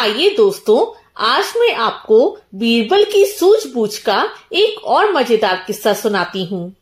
आइए 0.00 0.28
दोस्तों, 0.36 0.78
आज 1.16 1.52
मैं 1.56 1.74
आपको 1.76 2.18
बीरबल 2.54 3.04
की 3.04 3.24
सूझबूझ 3.26 3.98
का 3.98 4.22
एक 4.52 4.84
और 4.84 5.12
मज़ेदार 5.12 5.64
किस्सा 5.66 5.92
सुनाती 5.92 6.44
हूँ। 6.44 6.72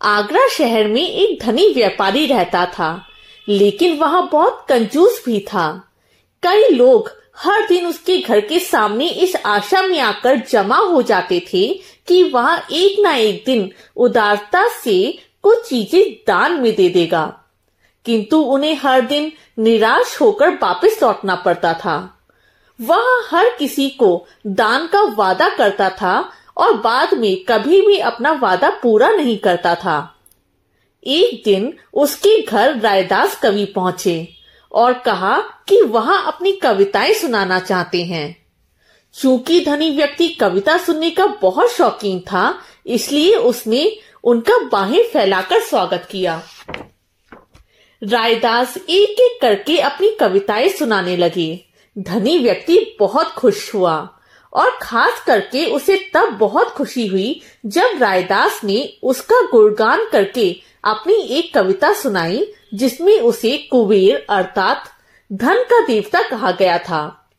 आगरा 0.00 0.46
शहर 0.48 0.88
में 0.88 1.02
एक 1.02 1.38
धनी 1.42 1.68
व्यापारी 1.74 2.24
रहता 2.26 2.64
था, 2.66 3.06
लेकिन 3.48 3.98
वहाँ 3.98 4.28
बहुत 4.32 4.64
कंजूस 4.68 5.22
भी 5.26 5.40
था। 5.40 5.66
कई 6.42 6.68
लोग 6.68 7.10
हर 7.38 7.66
दिन 7.68 7.86
उसके 7.86 8.18
घर 8.18 8.40
के 8.40 8.58
सामने 8.60 9.08
इस 9.08 9.36
आशा 9.36 9.82
में 9.82 10.00
आकर 10.00 10.40
जमा 10.50 10.78
हो 10.78 11.02
जाते 11.02 11.44
थे 11.52 11.66
कि 12.08 12.22
वह 12.22 12.62
एक 12.72 13.00
ना 13.00 13.14
एक 13.16 13.42
दिन 13.46 13.70
उदारता 13.96 14.68
से 14.78 15.18
कुछ 15.42 15.68
चीज़ें 15.68 16.12
दान 16.26 16.60
में 16.60 16.74
दे 16.74 16.88
देगा। 16.88 17.38
किंतु 18.06 18.36
उन्हें 18.36 18.74
हर 18.76 19.00
दिन 19.00 19.32
निराश 19.58 20.20
होकर 20.20 20.50
वापस 20.50 20.98
लौटना 21.02 21.34
पड़ता 21.34 21.72
था। 21.74 21.94
वह 22.80 23.22
हर 23.30 23.50
किसी 23.58 23.88
को 23.90 24.26
दान 24.46 24.86
का 24.86 25.02
वादा 25.14 25.48
करता 25.48 25.88
था 25.90 26.32
और 26.56 26.72
बाद 26.74 27.14
में 27.14 27.44
कभी 27.44 27.80
भी 27.80 27.98
अपना 27.98 28.32
वादा 28.32 28.70
पूरा 28.82 29.10
नहीं 29.10 29.38
करता 29.38 29.74
था। 29.74 30.14
एक 31.06 31.42
दिन 31.44 31.72
उसके 31.94 32.40
घर 32.42 32.78
रायदास 32.80 33.38
कवि 33.40 33.64
पहुँचे 33.64 34.28
और 34.72 34.92
कहा 34.98 35.38
कि 35.68 35.80
वह 35.82 36.12
अपनी 36.16 36.52
कविताएँ 36.52 37.12
सुनाना 37.14 37.58
चाहते 37.58 38.02
हैं। 38.04 38.36
चूँकि 39.14 39.64
धनी 39.64 39.90
व्यक्ति 39.90 40.28
कविता 40.28 40.76
सुनने 40.78 41.10
का 41.10 41.26
बहुत 41.26 41.72
शौकीन 41.72 42.20
था, 42.20 42.58
इसलिए 42.86 43.34
उसने 43.34 43.98
उनका 44.24 44.58
बाहें 44.68 45.02
फैलाकर 45.02 45.60
स्वागत 45.60 46.08
किया। 46.10 46.40
रायदास 48.02 48.76
एक 48.76 49.20
एक 49.20 49.38
करके 49.42 49.78
अपनी 49.78 50.16
कविताएँ 50.20 50.68
सुनाने 50.68 51.16
लगे। 51.16 51.71
धनी 51.98 52.38
व्यक्ति 52.38 52.96
बहुत 53.00 53.26
खुश 53.26 53.74
हुआ 53.74 54.18
और 54.52 54.78
खास 54.82 55.24
करके 55.26 55.66
उसे 55.66 56.10
तब 56.14 56.28
बहुत 56.28 56.68
खुशी 56.68 57.06
हुई 57.06 57.40
जब 57.66 57.90
रायदास 57.98 58.60
ने 58.64 58.98
उसका 59.02 59.42
गुणगान 59.42 60.08
करके 60.12 60.56
अपनी 60.84 61.14
एक 61.14 61.54
कविता 61.54 61.92
सुनाई, 61.92 62.52
जिसमें 62.74 63.20
उसे 63.20 63.58
कुबेर 63.58 64.26
अर्थात 64.30 64.84
धन 65.32 65.54
का 65.54 65.86
देवता 65.86 66.28
कहा 66.28 66.50
गया 66.50 66.78
था। 66.78 67.30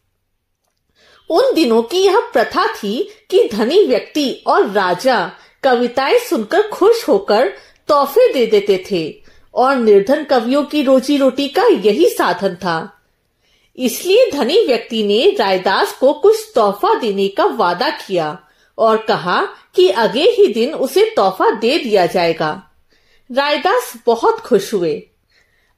उन 1.29 1.53
दिनों 1.53 1.83
की 1.83 1.97
यह 1.97 2.19
प्रथा 2.19 2.67
थी 2.67 3.09
कि 3.29 3.49
धनी 3.53 3.83
व्यक्ति 3.87 4.43
और 4.47 4.69
राजा 4.69 5.31
कविताएँ 5.63 6.19
सुनकर 6.19 6.61
खुश 6.61 7.07
होकर 7.07 7.53
तोहफे 7.87 8.33
दे 8.33 8.45
देते 8.45 8.85
थे 8.91 9.23
और 9.53 9.75
निर्धन 9.75 10.23
कवियों 10.23 10.63
की 10.63 10.83
रोजी 10.83 11.17
रोटी 11.17 11.47
का 11.47 11.63
यही 11.63 12.05
साधन 12.05 12.55
था। 12.55 12.92
इसलिए 13.77 14.29
धनी 14.31 14.57
व्यक्ति 14.67 15.03
ने 15.03 15.35
रायदास 15.39 15.93
को 15.93 16.13
कुछ 16.13 16.51
तोहफा 16.55 16.93
देने 16.99 17.27
का 17.27 17.45
वादा 17.45 17.89
किया 17.89 18.37
और 18.77 18.97
कहा 18.97 19.41
कि 19.75 19.87
अगले 19.89 20.29
ही 20.31 20.47
दिन 20.53 20.73
उसे 20.73 21.03
तोहफा 21.15 21.49
दे 21.51 21.77
दिया 21.77 22.05
जाएगा। 22.05 22.51
रायदास 23.29 23.93
बहुत 24.05 24.39
खुश 24.39 24.73
हुए। 24.73 25.01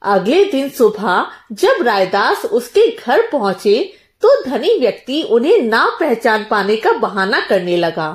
अगले 0.02 0.44
दिन 0.44 0.68
सुबह 0.68 1.26
जब 1.52 1.82
रायदास 1.82 2.44
उसके 2.44 2.86
घर 2.96 3.26
पहुँचे 3.32 3.78
तो 4.22 4.42
धनी 4.44 4.78
व्यक्ति 4.78 5.22
उन्हें 5.22 5.62
ना 5.62 5.86
पहचान 6.00 6.46
पाने 6.50 6.76
का 6.76 6.92
बहाना 6.92 7.40
करने 7.40 7.76
लगा। 7.76 8.08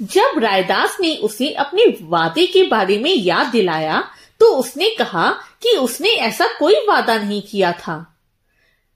जब 0.00 0.38
रायदास 0.38 0.96
ने 1.00 1.14
उसे 1.16 1.50
अपने 1.54 1.84
वादे 2.02 2.46
के 2.46 2.62
बारे 2.66 2.98
में 2.98 3.14
याद 3.14 3.46
दिलाया 3.46 4.02
तो 4.40 4.46
उसने 4.54 4.90
कहा 4.90 5.30
कि 5.62 5.76
उसने 5.76 6.14
ऐसा 6.20 6.46
कोई 6.58 6.74
वादा 6.88 7.18
नहीं 7.18 7.42
किया 7.42 7.72
था। 7.72 8.06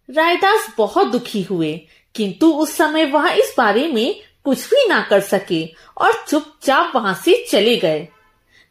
रायदास 0.08 0.66
बहुत 0.78 1.06
दुखी 1.06 1.42
हुए, 1.42 1.72
किंतु 2.14 2.52
उस 2.52 2.76
समय 2.76 3.04
वह 3.04 3.28
इस 3.30 3.54
बारे 3.58 3.86
में 3.88 4.14
कुछ 4.44 4.66
भी 4.70 4.86
ना 4.88 5.00
कर 5.00 5.20
सके 5.20 5.64
और 5.96 6.24
चुपचाप 6.28 6.92
वहाँ 6.94 7.14
से 7.14 7.44
चले 7.50 7.76
गए। 7.76 8.08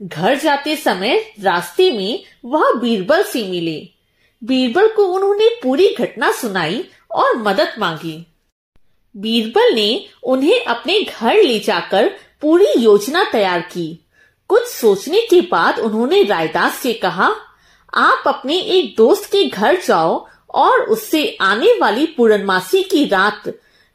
घर 0.02 0.36
जाते 0.36 0.76
समय 0.76 1.18
रास्ते 1.40 1.92
में 1.92 2.24
वह 2.46 2.74
बीरबल 2.74 3.24
से 3.24 3.44
मिले। 3.48 3.78
बीरबल 4.42 4.88
को 4.88 5.06
उन्होंने 5.06 5.50
पूरी 5.64 5.88
घटना 6.00 6.32
सुनाई 6.32 6.84
और 7.12 7.36
मदद 7.38 7.76
मांगी। 7.80 8.26
बीरबल 9.16 9.74
ने 9.74 10.06
उन्हें 10.24 10.66
अपने 10.66 11.02
घर 11.02 11.36
ले 11.36 11.60
जाकर 11.60 12.10
पूरी 12.42 12.68
योजना 12.78 13.24
तैयार 13.24 13.62
की। 13.62 13.88
कुछ 14.50 14.68
सोचने 14.68 15.22
के 15.22 15.42
बाद 15.42 15.80
उन्होंने 15.80 16.22
रायदास 16.24 16.76
से 16.76 16.94
कहा, 16.94 17.30
आप 17.94 18.24
अपने 18.28 18.58
एक 18.58 18.94
दोस्त 18.98 19.32
के 19.32 19.44
घर 19.44 19.82
जाओ 19.82 20.26
और 20.54 20.82
उससे 20.82 21.38
आने 21.42 21.80
वाली 21.82 22.06
पूर्णमासी 22.06 22.84
की 22.84 23.06
रात 23.06 23.44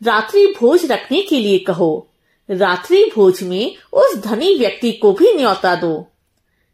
रात्रि 0.03 0.55
भोज 0.61 0.93
रखने 0.93 1.23
के 1.23 1.39
लिए 1.39 1.59
कहो। 1.59 2.09
रात्रि 2.51 3.11
भोज 3.15 3.43
में 3.43 3.77
उस 3.93 4.17
धनी 4.17 4.55
व्यक्ति 4.55 4.93
को 4.93 5.13
भी 5.13 5.35
न्योता 5.35 5.75
दो। 5.75 6.07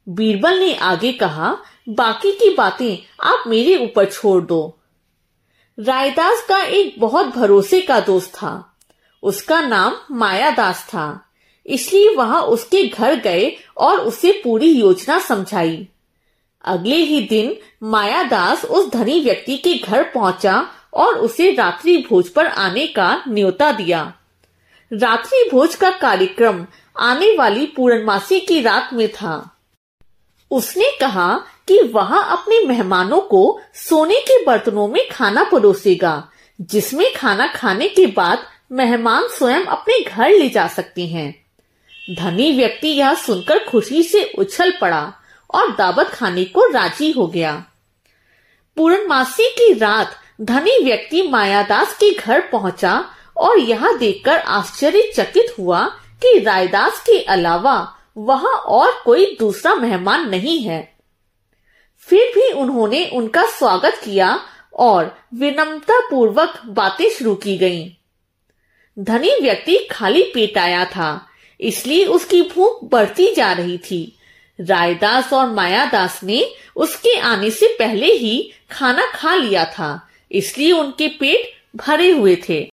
बीरबल 0.08 0.58
ने 0.58 0.74
आगे 0.74 1.12
कहा, 1.12 1.58
बाकी 1.88 2.32
की 2.32 2.54
बातें 2.54 2.96
आप 3.20 3.44
मेरे 3.46 3.84
ऊपर 3.84 4.04
छोड़ 4.04 4.42
दो। 4.42 4.78
रायदास 5.80 6.46
का 6.48 6.62
एक 6.62 6.94
बहुत 6.98 7.26
भरोसे 7.26 7.80
का 7.80 8.00
दोस्त 8.00 8.34
था। 8.34 8.76
उसका 9.22 9.60
नाम 9.60 9.96
मायादास 10.10 10.84
था। 10.88 11.24
इसलिए 11.66 12.14
वहाँ 12.14 12.42
उसके 12.42 12.84
घर 12.84 13.14
गए 13.14 13.56
और 13.76 14.00
उसे 14.00 14.40
पूरी 14.44 14.68
योजना 14.68 15.18
समझाई। 15.18 15.88
अगले 16.64 16.96
ही 16.96 17.20
दिन 17.20 17.56
मायादास 17.82 18.64
उस 18.64 18.90
धनी 18.90 19.20
व्यक्ति 19.20 19.56
के 19.56 19.74
घर 19.74 20.02
पहुँचा 20.02 20.70
और 20.94 21.14
उसे 21.14 21.50
रात्रि 21.54 21.96
भोज 22.10 22.28
पर 22.28 22.46
आने 22.46 22.86
का 22.86 23.24
न्योता 23.28 23.72
दिया। 23.72 24.12
रात्रि 24.92 25.48
भोज 25.52 25.74
का 25.74 25.90
कार्यक्रम 25.90 26.66
आने 26.98 27.36
वाली 27.36 27.66
पूर्णमासी 27.66 28.40
की 28.40 28.60
रात 28.60 28.90
में 28.92 29.08
था। 29.08 29.50
उसने 30.50 30.90
कहा 31.00 31.36
कि 31.68 31.82
वहाँ 31.82 32.26
अपने 32.32 32.66
मेहमानों 32.66 33.20
को 33.20 33.60
सोने 33.74 34.20
के 34.20 34.44
बर्तनों 34.44 34.88
में 34.88 35.08
खाना 35.12 35.44
परोसेगा, 35.44 36.28
जिसमें 36.60 37.14
खाना 37.14 37.46
खाने 37.46 37.88
के 37.88 38.06
बाद 38.06 38.46
मेहमान 38.72 39.28
स्वयं 39.28 39.64
अपने 39.64 40.00
घर 40.00 40.30
ले 40.30 40.48
जा 40.48 40.66
सकते 40.68 41.06
हैं। 41.06 41.44
धनी 42.14 42.52
व्यक्ति 42.52 42.88
यह 42.88 43.14
सुनकर 43.14 43.58
खुशी 43.58 44.02
से 44.02 44.32
उछल 44.38 44.72
पड़ा 44.80 45.12
और 45.54 45.74
दावत 45.76 46.06
खाने 46.06 46.44
को 46.44 46.66
राज़ी 46.70 47.10
हो 47.12 47.26
गया 47.26 47.52
पूर्णमासी 48.76 49.48
की 49.50 49.72
रात 49.72 50.16
धनी 50.40 50.78
व्यक्ति 50.84 51.22
मायादास 51.22 51.94
के 51.94 52.10
घर 52.10 52.40
पहुँचा 52.52 52.94
और 53.36 53.58
यह 53.58 53.96
देखकर 53.96 54.38
आश्चर्यचकित 54.38 55.54
हुआ 55.58 55.84
कि 56.22 56.38
रायदास 56.38 57.00
के 57.00 57.20
अलावा 57.22 57.76
वहाँ 58.16 58.56
और 58.70 59.02
कोई 59.04 59.36
दूसरा 59.38 59.74
मेहमान 59.74 60.28
नहीं 60.28 60.58
है 60.60 60.82
फिर 62.08 62.32
भी 62.34 62.50
उन्होंने 62.52 63.04
उनका 63.12 63.42
स्वागत 63.50 64.00
किया 64.04 64.38
और 64.78 65.14
विनम्रता 65.34 65.98
पूर्वक 66.00 66.60
बातें 66.66 67.08
शुरू 67.10 67.34
की 67.34 67.56
गईं। 67.58 67.88
धनी 68.96 69.30
व्यक्ति 69.42 69.76
खाली 69.90 70.22
पेट 70.22 70.58
आया 70.58 70.84
था, 70.84 71.26
इसलिए 71.60 72.04
उसकी 72.06 72.42
भूख 72.42 72.84
बढ़ती 72.84 73.32
जा 73.34 73.52
रही 73.52 73.78
थी 73.78 74.00
रायदास 74.58 75.32
और 75.32 75.50
मायादास 75.50 76.20
ने 76.24 76.44
उसके 76.76 77.16
आने 77.18 77.50
से 77.50 77.66
पहले 77.78 78.12
ही 78.12 78.52
खाना 78.70 79.06
खा 79.14 79.34
लिया 79.34 79.64
था, 79.68 80.08
इसलिए 80.30 80.72
उनके 80.72 81.08
पेट 81.10 81.52
भरे 81.76 82.10
हुए 82.10 82.36
थे। 82.48 82.68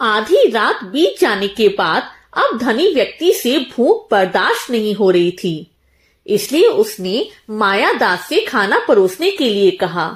आधी 0.00 0.48
रात 0.50 0.84
बीत 0.84 1.20
जाने 1.20 1.48
के 1.48 1.68
बाद 1.68 2.10
अब 2.36 2.58
धनी 2.58 2.92
व्यक्ति 2.94 3.32
से 3.32 3.58
भूख 3.70 4.06
बर्दाश्त 4.10 4.70
नहीं 4.70 4.94
हो 4.94 5.10
रही 5.10 5.30
थी, 5.34 5.70
इसलिए 6.26 6.68
उसने 6.68 7.28
मायादास 7.50 8.28
से 8.28 8.44
खाना 8.46 8.78
परोसने 8.88 9.30
के 9.30 9.48
लिए 9.48 9.70
कहा। 9.76 10.10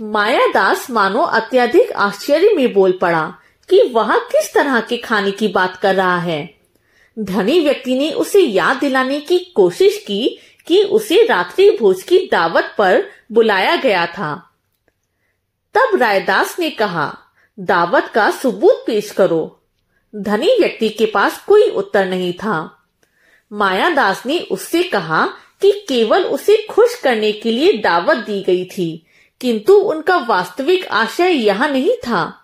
मायादास 0.00 0.90
मानो 0.90 1.22
अत्यधिक 1.22 1.92
आश्चर्य 1.92 2.54
में 2.54 2.72
बोल 2.72 2.92
पड़ा 2.92 3.22
कि 3.68 3.82
वह 3.94 4.16
किस 4.26 4.52
तरह 4.54 4.80
के 4.80 4.96
खाने 4.98 5.30
की 5.30 5.48
बात 5.48 5.76
कर 5.76 5.94
रहा 5.94 6.18
है। 6.18 6.42
धनी 7.18 7.60
व्यक्ति 7.60 7.94
ने 7.94 8.10
उसे 8.12 8.40
याद 8.40 8.76
दिलाने 8.76 9.20
की 9.20 9.38
कोशिश 9.38 10.04
की 10.06 10.38
कि 10.66 10.82
उसे 10.82 11.24
रात्रि 11.26 11.76
भोज 11.80 12.02
की 12.02 12.18
दावत 12.32 12.74
पर 12.78 13.04
बुलाया 13.32 13.76
गया 13.76 14.06
था। 14.06 14.34
तब 15.74 15.96
रायदास 15.96 16.58
ने 16.58 16.70
कहा, 16.70 17.18
दावत 17.58 18.10
का 18.14 18.30
सबूत 18.30 18.84
पेश 18.86 19.10
करो। 19.10 19.62
धनी 20.16 20.56
व्यक्ति 20.60 20.88
के 20.88 21.06
पास 21.06 21.44
कोई 21.48 21.70
उत्तर 21.70 22.06
नहीं 22.06 22.32
था। 22.32 22.86
मायादास 23.52 24.26
ने 24.26 24.38
उससे 24.38 24.82
कहा 24.82 25.26
कि 25.60 25.86
केवल 25.88 26.24
उसे 26.24 26.66
खुश 26.70 26.94
करने 26.94 27.32
के 27.32 27.52
लिए 27.52 27.72
दावत 27.72 28.16
दी 28.16 28.42
गई 28.42 28.64
थी, 28.64 29.06
किंतु 29.40 29.74
उनका 29.74 30.16
वास्तविक 30.16 30.86
आशय 30.86 31.30
यह 31.30 31.66
नहीं 31.66 31.96
था। 31.96 32.38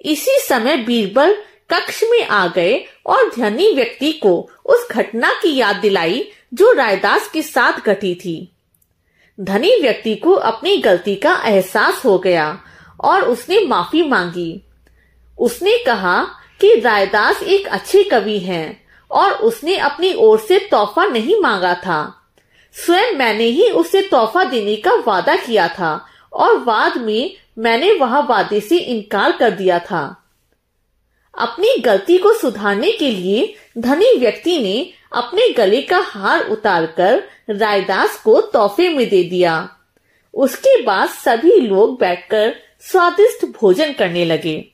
इसी 0.00 0.38
समय 0.48 0.76
बीरबल 0.76 1.36
कक्ष 1.70 2.02
में 2.10 2.26
आ 2.26 2.46
गए 2.46 2.84
और 3.06 3.30
धनी 3.36 3.72
व्यक्ति 3.74 4.12
को 4.12 4.50
उस 4.64 4.88
घटना 4.90 5.30
की 5.42 5.56
याद 5.56 5.76
दिलाई 5.76 6.28
जो 6.54 6.72
रायदास 6.72 7.28
के 7.28 7.42
साथ 7.42 7.72
घटी 7.72 8.14
थी। 8.14 8.52
धनी 9.40 9.80
व्यक्ति 9.82 10.14
को 10.14 10.32
अपनी 10.32 10.76
गलती 10.76 11.14
का 11.14 11.42
एहसास 11.44 12.04
हो 12.04 12.18
गया 12.18 12.60
और 13.00 13.22
उसने 13.22 13.66
माफ़ी 13.66 14.08
मांगी। 14.08 14.62
उसने 15.38 15.78
कहा 15.78 16.24
कि 16.60 16.80
रायदास 16.80 17.42
एक 17.42 17.66
अच्छे 17.66 18.04
कवि 18.04 18.38
हैं 18.38 18.86
और 19.10 19.32
उसने 19.32 19.76
अपनी 19.76 20.14
ओर 20.14 20.38
से 20.38 20.58
तोहफा 20.58 21.04
नहीं 21.04 21.40
मांगा 21.40 21.74
था। 21.74 22.30
स्वयं 22.72 23.12
मैंने 23.12 23.44
ही 23.44 23.70
उसे 23.70 24.02
तोहफा 24.02 24.44
देने 24.44 24.76
का 24.76 24.94
वादा 25.06 25.36
किया 25.36 25.68
था 25.68 26.06
और 26.32 26.56
बाद 26.56 26.96
में 26.98 27.36
मैंने 27.58 27.92
वह 27.92 28.18
वादे 28.18 28.60
से 28.60 28.78
इनकार 28.78 29.32
कर 29.32 29.50
दिया 29.50 29.78
था। 29.78 30.23
अपनी 31.38 31.80
गलती 31.80 32.18
को 32.18 32.34
सुधारने 32.34 32.92
के 32.92 33.10
लिए 33.10 33.54
धनी 33.78 34.18
व्यक्ति 34.18 34.58
ने 34.58 34.92
अपने 35.12 35.52
गले 35.52 35.82
का 35.82 35.98
हार 35.98 36.46
उतारकर 36.46 37.22
रायदास 37.50 38.22
को 38.24 38.40
तोहफे 38.40 38.88
में 38.88 39.08
दे 39.08 39.24
दिया। 39.24 39.70
उसके 40.34 40.82
बाद 40.82 41.08
सभी 41.08 41.60
लोग 41.60 42.00
बैठकर 42.00 42.56
स्वादिष्ट 42.80 43.44
भोजन 43.44 43.92
करने 43.92 44.24
लगे। 44.24 44.68